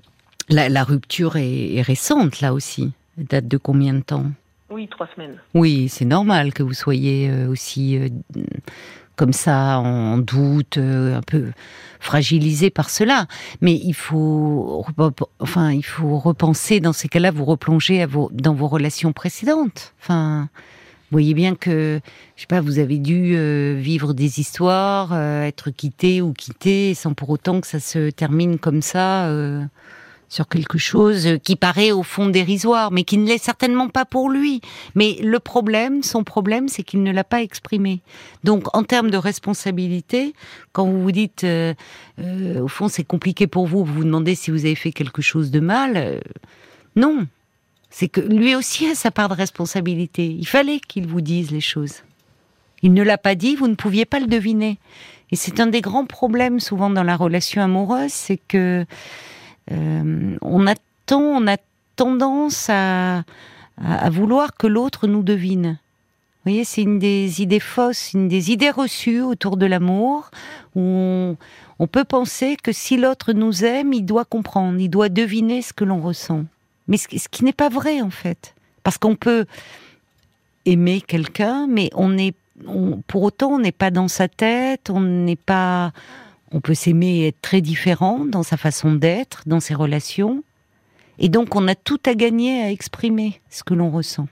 [0.49, 2.93] la, rupture est, récente là aussi.
[3.19, 4.27] Elle date de combien de temps?
[4.71, 5.37] Oui, trois semaines.
[5.55, 7.99] Oui, c'est normal que vous soyez euh, aussi
[9.21, 11.53] comme ça, en doute, euh, un peu
[12.01, 13.27] fragilisé par cela.
[13.61, 14.83] Mais il faut,
[15.41, 19.93] enfin, il faut repenser dans ces cas-là, vous replonger dans vos relations précédentes.
[20.01, 22.01] Enfin, vous voyez bien que,
[22.37, 26.95] je sais pas, vous avez dû euh, vivre des histoires, euh, être quitté ou quitté,
[26.95, 29.29] sans pour autant que ça se termine comme ça
[30.31, 34.31] sur quelque chose qui paraît au fond dérisoire, mais qui ne l'est certainement pas pour
[34.31, 34.63] lui.
[34.95, 38.01] Mais le problème, son problème, c'est qu'il ne l'a pas exprimé.
[38.45, 40.33] Donc, en termes de responsabilité,
[40.73, 41.75] quand vous vous dites, euh,
[42.21, 45.21] euh, au fond, c'est compliqué pour vous, vous vous demandez si vous avez fait quelque
[45.21, 46.21] chose de mal, euh,
[46.95, 47.27] non.
[47.91, 50.27] C'est que lui aussi a sa part de responsabilité.
[50.27, 52.05] Il fallait qu'il vous dise les choses.
[52.83, 54.79] Il ne l'a pas dit, vous ne pouviez pas le deviner.
[55.33, 58.87] Et c'est un des grands problèmes souvent dans la relation amoureuse, c'est que
[59.73, 60.75] euh, on a
[61.97, 63.25] tendance à,
[64.11, 65.79] vouloir que l'autre nous devine.
[66.45, 70.31] Vous voyez, c'est une des idées fausses, une des idées reçues autour de l'amour,
[70.75, 71.37] où
[71.79, 75.73] on, peut penser que si l'autre nous aime, il doit comprendre, il doit deviner ce
[75.73, 76.45] que l'on ressent.
[76.89, 78.55] Mais ce, qui n'est pas vrai, en fait.
[78.83, 79.47] Parce qu'on peut
[80.67, 82.17] aimer quelqu'un, mais on
[83.07, 85.93] pour autant, on n'est pas dans sa tête, on n'est pas,
[86.53, 90.43] on peut s'aimer et être très différent dans sa façon d'être, dans ses relations.
[91.19, 94.27] Et donc, on a tout à gagner à exprimer ce que l'on ressent.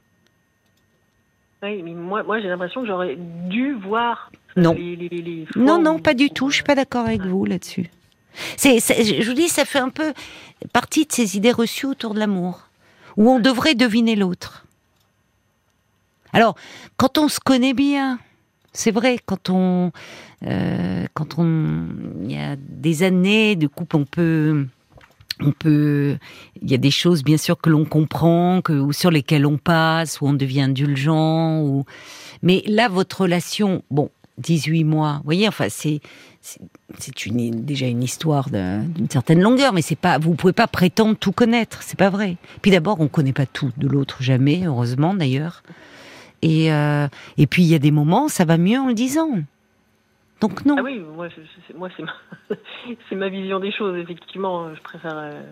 [1.62, 3.16] Oui, mais moi, moi j'ai l'impression que j'aurais
[3.48, 4.76] dû voir non.
[5.56, 6.50] non, non, pas du tout.
[6.50, 7.90] Je suis pas d'accord avec vous là-dessus.
[8.56, 10.12] C'est, je vous dis, ça fait un peu
[10.72, 12.68] partie de ces idées reçues autour de l'amour,
[13.16, 14.64] où on devrait deviner l'autre.
[16.32, 16.54] Alors,
[16.96, 18.18] quand on se connaît bien,
[18.72, 19.92] c'est vrai, quand on,
[20.46, 21.88] euh, quand on,
[22.24, 24.66] il y a des années de couple, on peut,
[25.40, 26.16] on peut,
[26.62, 29.58] il y a des choses bien sûr que l'on comprend, que ou sur lesquelles on
[29.58, 31.84] passe, où on devient indulgent, ou,
[32.42, 36.00] mais là votre relation, bon, 18 mois, vous voyez, enfin c'est,
[36.40, 41.16] c'est une, déjà une histoire d'une certaine longueur, mais c'est pas, vous pouvez pas prétendre
[41.16, 42.36] tout connaître, c'est pas vrai.
[42.62, 45.62] Puis d'abord, on connaît pas tout de l'autre jamais, heureusement d'ailleurs.
[46.42, 49.30] Et, euh, et puis il y a des moments, ça va mieux en le disant.
[50.40, 50.76] Donc non.
[50.78, 54.72] Ah oui, moi, c'est ma, ma, vision des choses, effectivement.
[54.74, 55.16] Je préfère.
[55.16, 55.42] Euh,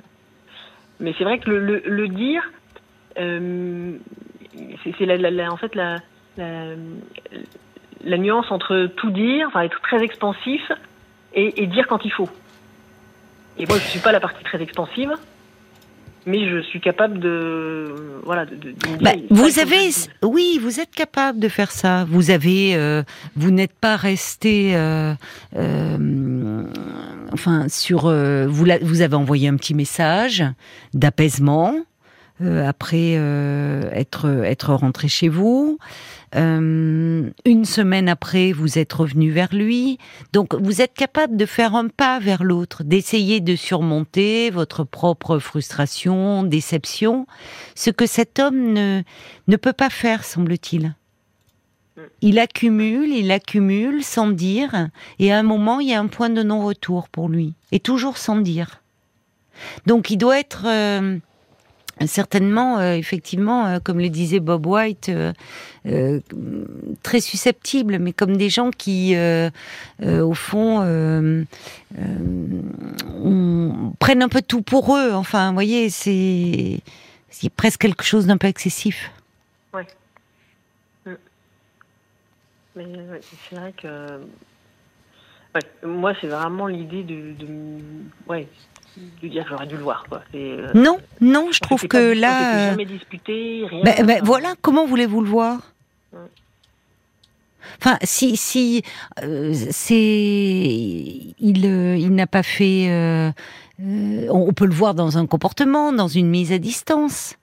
[1.00, 2.42] mais c'est vrai que le, dire,
[3.18, 3.98] euh,
[4.84, 5.96] c'est la, en fait la,
[6.38, 10.70] la, nuance entre tout dire, enfin être très expansif
[11.34, 12.30] et, dire quand il faut.
[13.58, 15.12] Et moi, je suis pas la partie très expansive,
[16.26, 19.90] mais je suis capable de voilà de, bah, vous avez
[20.22, 22.04] oui vous êtes capable de faire ça.
[22.08, 23.02] Vous avez euh,
[23.36, 25.14] vous n'êtes pas resté euh,
[25.56, 26.64] euh,
[27.32, 30.44] enfin sur vous vous avez envoyé un petit message
[30.92, 31.74] d'apaisement
[32.42, 35.78] euh, après euh, être être rentré chez vous.
[36.34, 39.98] Euh, une semaine après, vous êtes revenu vers lui.
[40.34, 45.38] Donc, vous êtes capable de faire un pas vers l'autre, d'essayer de surmonter votre propre
[45.38, 47.26] frustration, déception,
[47.74, 49.02] ce que cet homme ne,
[49.48, 50.94] ne peut pas faire, semble-t-il.
[52.20, 56.28] Il accumule, il accumule sans dire, et à un moment, il y a un point
[56.28, 58.82] de non-retour pour lui, et toujours sans dire.
[59.86, 60.66] Donc, il doit être
[62.04, 66.20] certainement, euh, effectivement, euh, comme le disait Bob White, euh,
[67.02, 69.16] très susceptibles, mais comme des gens qui,
[70.02, 71.46] au fond,
[73.98, 75.12] prennent un peu tout pour eux.
[75.12, 76.82] Enfin, vous voyez, c'est
[77.56, 79.10] presque quelque chose d'un peu excessif.
[79.72, 79.82] Oui.
[81.06, 81.14] Mm.
[82.76, 82.84] Mais
[83.48, 84.20] c'est vrai que.
[85.82, 87.46] Moi, c'est vraiment l'idée de, de.
[88.28, 88.46] Ouais,
[89.22, 90.04] dire j'aurais dû le voir.
[90.08, 90.22] Quoi.
[90.34, 92.56] Euh, non, non, je trouve que là.
[92.56, 93.82] Euh, jamais disputé, rien.
[93.82, 95.72] Ben, ben, voilà, comment voulez-vous le voir?
[97.80, 98.82] Enfin, si, si
[99.22, 102.88] euh, c'est, il, il n'a pas fait.
[103.78, 107.34] on peut le voir dans un comportement, dans une mise à distance.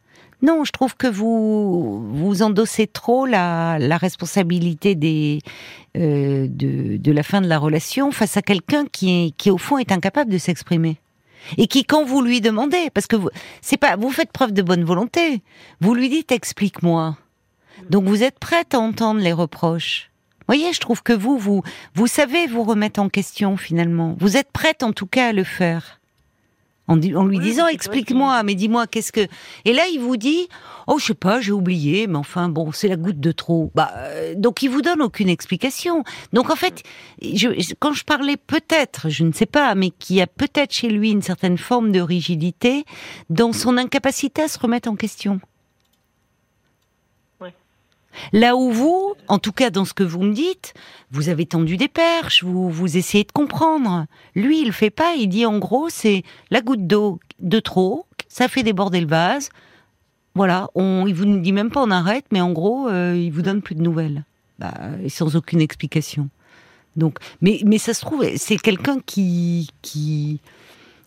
[0.42, 5.40] Non, je trouve que vous vous endossez trop la, la responsabilité des
[5.96, 9.92] de, de la fin de la relation face à quelqu'un qui, qui au fond est
[9.92, 10.98] incapable de s'exprimer
[11.58, 13.30] et qui quand vous lui demandez, parce que vous,
[13.62, 15.42] c'est pas, vous faites preuve de bonne volonté,
[15.82, 17.18] vous lui dites explique-moi.
[17.90, 20.12] Donc vous êtes prête à entendre les reproches.
[20.48, 21.64] Voyez, je trouve que vous, vous,
[21.96, 24.16] vous savez vous remettre en question finalement.
[24.20, 26.00] Vous êtes prête en tout cas à le faire
[26.88, 29.28] en, lui disant explique-moi, mais dis-moi qu'est-ce que.
[29.66, 30.48] Et là, il vous dit
[30.88, 33.72] oh je sais pas, j'ai oublié, mais enfin bon, c'est la goutte de trop.
[33.74, 36.04] Bah euh, donc il vous donne aucune explication.
[36.34, 36.84] Donc en fait,
[37.22, 40.90] je, quand je parlais peut-être, je ne sais pas, mais qu'il y a peut-être chez
[40.90, 42.86] lui une certaine forme de rigidité
[43.30, 45.40] dans son incapacité à se remettre en question.
[48.32, 50.74] Là où vous, en tout cas dans ce que vous me dites,
[51.12, 54.06] vous avez tendu des perches, vous, vous essayez de comprendre.
[54.36, 58.48] Lui, il fait pas, il dit en gros, c'est la goutte d'eau de trop, ça
[58.48, 59.50] fait déborder le vase.
[60.36, 63.44] Voilà, on, il vous dit même pas on arrête, mais en gros, euh, il vous
[63.44, 64.24] donne plus de nouvelles.
[64.60, 64.74] Bah,
[65.04, 66.30] et sans aucune explication.
[66.96, 70.40] Donc, mais, mais ça se trouve, c'est quelqu'un qui, qui,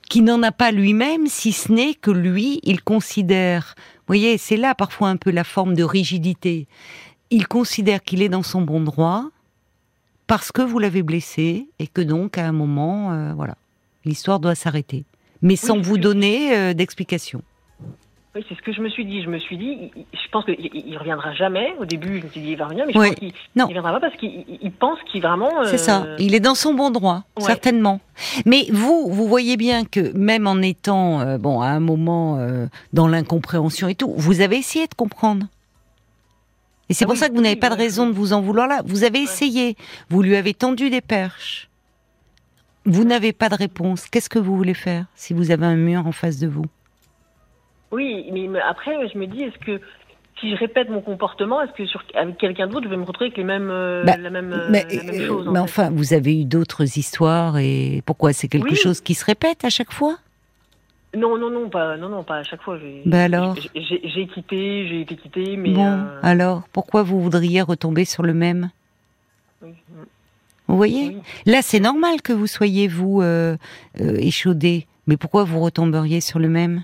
[0.09, 3.75] qui n'en a pas lui-même, si ce n'est que lui, il considère
[4.07, 6.69] vous voyez, c'est là parfois un peu la forme de rigidité.
[7.31, 9.25] Il considère qu'il est dans son bon droit
[10.29, 13.57] parce que vous l'avez blessé et que donc à un moment, euh, voilà,
[14.05, 15.03] l'histoire doit s'arrêter,
[15.43, 17.43] mais sans vous donner euh, d'explication.
[18.37, 19.23] Oui, c'est ce que je me suis dit.
[19.23, 21.75] Je me suis dit, je pense qu'il ne reviendra jamais.
[21.81, 23.93] Au début, je me suis dit, il va revenir, mais je pense qu'il ne reviendra
[23.93, 25.65] pas parce qu'il pense qu'il vraiment.
[25.65, 26.03] C'est ça.
[26.03, 27.99] Euh, il est dans son bon droit, certainement.
[28.45, 32.67] Mais vous, vous voyez bien que même en étant, euh, bon, à un moment euh,
[32.93, 35.47] dans l'incompréhension et tout, vous avez essayé de comprendre.
[36.91, 38.69] Et c'est ah pour ça que vous n'avez pas de raison de vous en vouloir
[38.69, 38.83] là.
[38.85, 39.77] Vous avez essayé.
[40.11, 41.71] Vous lui avez tendu des perches.
[42.85, 44.07] Vous n'avez pas de réponse.
[44.09, 46.67] Qu'est-ce que vous voulez faire si vous avez un mur en face de vous?
[47.93, 49.81] Oui, mais après, je me dis, est-ce que
[50.41, 53.27] si je répète mon comportement, est-ce que sur, avec quelqu'un d'autre, je vais me retrouver
[53.27, 54.85] avec les mêmes, euh, bah, la même, mais,
[55.27, 59.25] chose Mais enfin, vous avez eu d'autres histoires et pourquoi c'est quelque chose qui se
[59.25, 60.19] répète à chaque fois?
[61.17, 62.79] Non, non, non, pas, non, non, pas à chaque fois.
[63.07, 63.57] Bah alors?
[63.75, 65.71] J'ai quitté, j'ai été quitté, mais.
[65.71, 68.71] Bon, euh, alors, pourquoi vous voudriez retomber sur le même?
[69.63, 69.71] Oui.
[70.69, 71.17] Vous voyez?
[71.47, 73.57] Là, c'est normal que vous soyez, vous, euh,
[73.99, 74.87] échaudé.
[75.07, 76.83] Mais pourquoi vous retomberiez sur le même?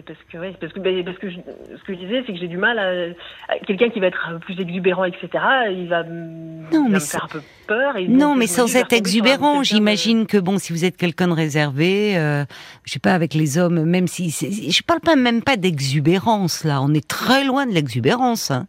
[0.00, 2.56] Parce que, ouais, parce que, parce que ce que je disais, c'est que j'ai du
[2.56, 5.28] mal à, quelqu'un qui va être plus exubérant, etc.
[5.70, 7.96] Il va, non, mais me faire un peu peur.
[7.96, 12.16] Et non, mais sans être exubérant, j'imagine que bon, si vous êtes quelqu'un de réservé,
[12.16, 12.44] euh,
[12.84, 16.80] je sais pas avec les hommes, même si je parle pas même pas d'exubérance là,
[16.82, 18.66] on est très loin de l'exubérance hein,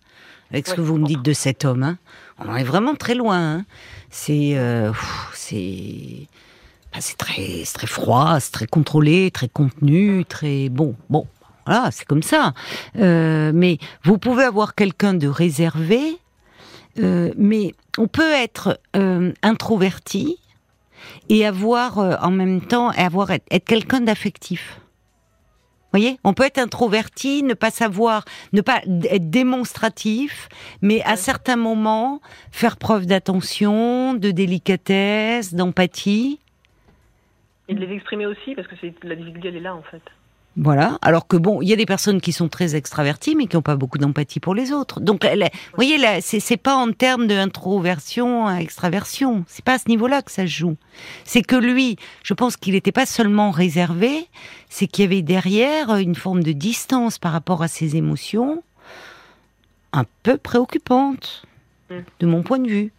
[0.52, 1.84] avec ce que vous me dites de cet homme.
[1.84, 1.98] Hein.
[2.40, 3.58] On en est vraiment très loin.
[3.58, 3.66] Hein.
[4.10, 4.92] C'est, euh,
[5.34, 6.28] c'est
[7.00, 10.96] c'est très, très froid, c'est très contrôlé, très contenu, très bon.
[11.10, 11.28] Bon,
[11.66, 12.54] voilà, c'est comme ça.
[12.98, 16.18] Euh, mais vous pouvez avoir quelqu'un de réservé,
[17.00, 20.38] euh, mais on peut être euh, introverti
[21.30, 24.80] et avoir en même temps avoir être, quelqu'un d'affectif.
[25.92, 30.48] voyez, on peut être introverti, ne pas savoir, ne pas être démonstratif,
[30.82, 36.40] mais à certains moments faire preuve d'attention, de délicatesse, d'empathie.
[37.74, 40.02] Et de les exprimer aussi, parce que la difficulté, elle est là, en fait.
[40.56, 41.00] Voilà.
[41.02, 43.64] Alors que bon, il y a des personnes qui sont très extraverties, mais qui n'ont
[43.64, 45.00] pas beaucoup d'empathie pour les autres.
[45.00, 49.44] Donc, vous voyez, là, c'est pas en termes d'introversion à extraversion.
[49.48, 50.78] C'est pas à ce niveau-là que ça se joue.
[51.24, 54.28] C'est que lui, je pense qu'il n'était pas seulement réservé,
[54.70, 58.62] c'est qu'il y avait derrière une forme de distance par rapport à ses émotions,
[59.92, 61.48] un peu préoccupante,
[61.90, 61.96] mm.
[62.20, 62.92] de mon point de vue.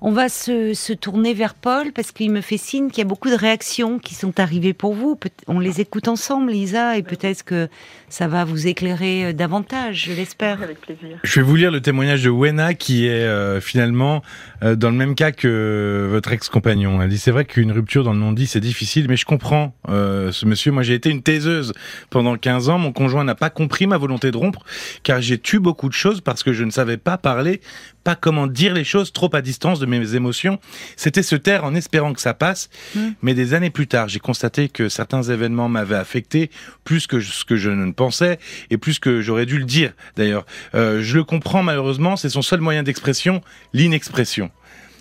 [0.00, 3.30] On va se, tourner vers Paul parce qu'il me fait signe qu'il y a beaucoup
[3.30, 5.18] de réactions qui sont arrivées pour vous.
[5.48, 7.68] On les écoute ensemble, Lisa, et peut-être que
[8.08, 10.62] ça va vous éclairer euh, davantage, je l'espère.
[10.62, 11.18] Avec plaisir.
[11.22, 14.22] Je vais vous lire le témoignage de Wena qui est euh, finalement
[14.62, 17.02] euh, dans le même cas que votre ex-compagnon.
[17.02, 20.46] Elle dit c'est vrai qu'une rupture dans le non-dit c'est difficile, mais je comprends ce
[20.46, 20.72] monsieur.
[20.72, 21.72] Moi j'ai été une taiseuse
[22.10, 22.78] pendant 15 ans.
[22.78, 24.64] Mon conjoint n'a pas compris ma volonté de rompre
[25.02, 27.60] car j'ai tué beaucoup de choses parce que je ne savais pas parler,
[28.04, 30.58] pas comment dire les choses trop à distance de mes émotions.
[30.96, 32.68] C'était se taire en espérant que ça passe.
[32.94, 33.00] Mmh.
[33.22, 36.50] Mais des années plus tard, j'ai constaté que certains événements m'avaient affecté
[36.84, 38.38] plus que ce que je ne pensais
[38.70, 39.92] et plus que j'aurais dû le dire.
[40.16, 44.50] D'ailleurs, euh, je le comprends malheureusement, c'est son seul moyen d'expression, l'inexpression.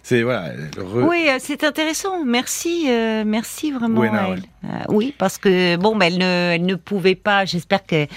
[0.07, 0.53] C'est voilà.
[0.93, 2.23] Oui, euh, c'est intéressant.
[2.23, 4.05] Merci, euh, merci vraiment.
[4.05, 4.41] elle.
[4.63, 7.43] Euh, oui, parce que bon, elle ne, elle ne pouvait pas.
[7.43, 8.07] J'espère qu'elle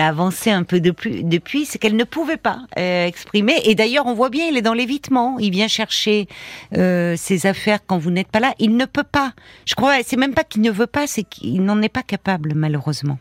[0.00, 1.22] a avancé un peu depuis.
[1.22, 3.60] depuis c'est qu'elle ne pouvait pas exprimer.
[3.64, 5.36] Et d'ailleurs, on voit bien, il est dans l'évitement.
[5.38, 6.28] Il vient chercher
[6.72, 8.54] ses affaires quand vous n'êtes pas là.
[8.58, 9.34] Il ne peut pas.
[9.66, 9.96] Je crois.
[10.02, 13.18] C'est même pas qu'il ne veut pas, c'est qu'il n'en est pas capable, malheureusement.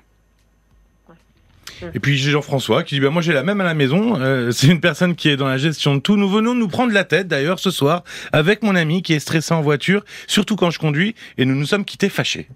[1.93, 4.19] Et puis j'ai Jean-François qui dit bah, moi j'ai la même à la maison.
[4.19, 6.17] Euh, c'est une personne qui est dans la gestion de tout.
[6.17, 9.53] Nous venons nous prendre la tête d'ailleurs ce soir avec mon ami qui est stressé
[9.53, 12.47] en voiture, surtout quand je conduis, et nous nous sommes quittés fâchés.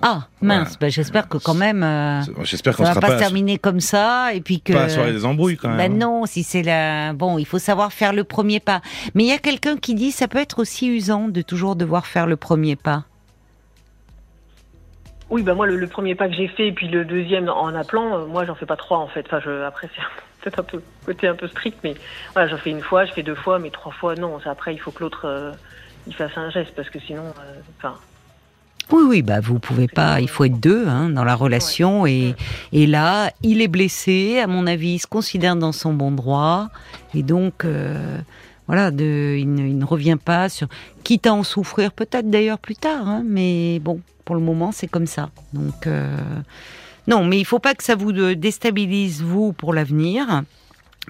[0.00, 1.82] Ah mince, bah, j'espère que quand même.
[1.82, 4.72] Euh, j'espère qu'on va pas, se terminer comme ça et puis que.
[4.72, 5.92] Pas la soirée des embrouilles quand bah, même.
[5.92, 8.80] Ben non, si c'est la bon, il faut savoir faire le premier pas.
[9.14, 12.06] Mais il y a quelqu'un qui dit ça peut être aussi usant de toujours devoir
[12.06, 13.04] faire le premier pas.
[15.32, 18.18] Oui, bah moi, le, premier pas que j'ai fait, et puis le deuxième en appelant,
[18.18, 19.24] euh, moi, j'en fais pas trois, en fait.
[19.24, 20.02] Enfin, je, après, c'est
[20.42, 21.94] peut-être un peu côté un peu strict, mais
[22.34, 24.38] voilà, j'en fais une fois, je fais deux fois, mais trois fois, non.
[24.44, 25.52] Après, il faut que l'autre, euh,
[26.06, 27.94] il fasse un geste, parce que sinon, euh, enfin...
[28.90, 30.20] oui, oui, bah vous pouvez pas.
[30.20, 32.34] Il faut être deux hein, dans la relation et,
[32.72, 34.38] et là, il est blessé.
[34.38, 36.68] À mon avis, il se considère dans son bon droit
[37.14, 37.64] et donc
[38.72, 40.66] voilà, de, il, ne, revient pas sur.
[41.04, 44.86] Quitte à en souffrir, peut-être d'ailleurs plus tard, hein, mais bon, pour le moment, c'est
[44.86, 45.28] comme ça.
[45.52, 46.16] Donc, euh,
[47.06, 50.42] non, mais il faut pas que ça vous déstabilise, vous, pour l'avenir,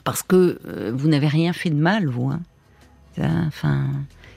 [0.03, 2.33] parce que euh, vous n'avez rien fait de mal, vous.
[2.33, 2.41] Hein.
[3.47, 3.87] Enfin.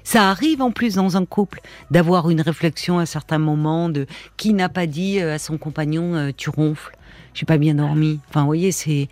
[0.03, 4.05] Ça arrive en plus dans un couple d'avoir une réflexion à certains moments de
[4.37, 6.95] qui n'a pas dit euh, à son compagnon tu ronfles,
[7.33, 8.19] j'ai pas bien dormi.
[8.29, 9.09] Enfin, vous voyez, c'est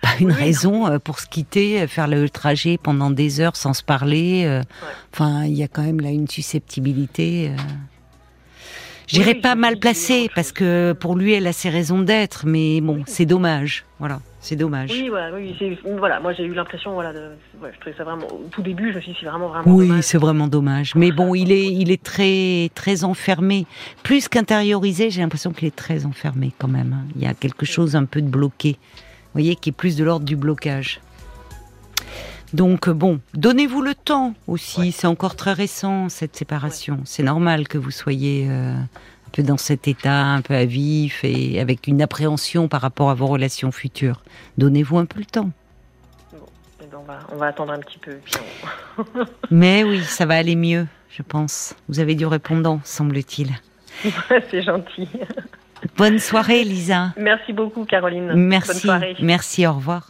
[0.00, 4.60] pas une raison pour se quitter, faire le trajet pendant des heures sans se parler.
[5.12, 7.52] Enfin, il y a quand même là une susceptibilité.
[9.08, 13.04] J'irai pas mal placé parce que pour lui, elle a ses raisons d'être, mais bon,
[13.06, 13.86] c'est dommage.
[13.98, 14.90] Voilà, c'est dommage.
[14.92, 17.30] Oui, voilà, oui, voilà moi j'ai eu l'impression, voilà, de,
[17.62, 19.74] ouais, je trouvais ça vraiment, au tout début, je me suis dit, c'est vraiment, vraiment
[19.74, 20.94] Oui, c'est vraiment dommage.
[20.94, 23.66] Mais bon, il est, il est très, très enfermé.
[24.02, 26.92] Plus qu'intériorisé, j'ai l'impression qu'il est très enfermé quand même.
[26.92, 27.06] Hein.
[27.16, 28.76] Il y a quelque chose un peu de bloqué.
[29.38, 31.00] Voyez, qui est plus de l'ordre du blocage.
[32.52, 34.90] Donc bon, donnez-vous le temps aussi.
[34.90, 36.98] C'est encore très récent cette séparation.
[37.04, 41.22] C'est normal que vous soyez euh, un peu dans cet état, un peu à vif
[41.22, 44.24] et avec une appréhension par rapport à vos relations futures.
[44.56, 45.50] Donnez-vous un peu le temps.
[46.82, 46.98] Eh ben,
[47.30, 48.16] on, va, attendre un petit peu.
[49.52, 51.76] Mais oui, ça va aller mieux, je pense.
[51.88, 53.52] Vous avez du répondant, semble-t-il.
[54.50, 55.08] C'est gentil.
[55.96, 57.12] Bonne soirée, Lisa.
[57.16, 58.32] Merci beaucoup, Caroline.
[58.34, 58.68] Merci.
[58.68, 59.16] Bonne soirée.
[59.20, 60.08] Merci, au revoir.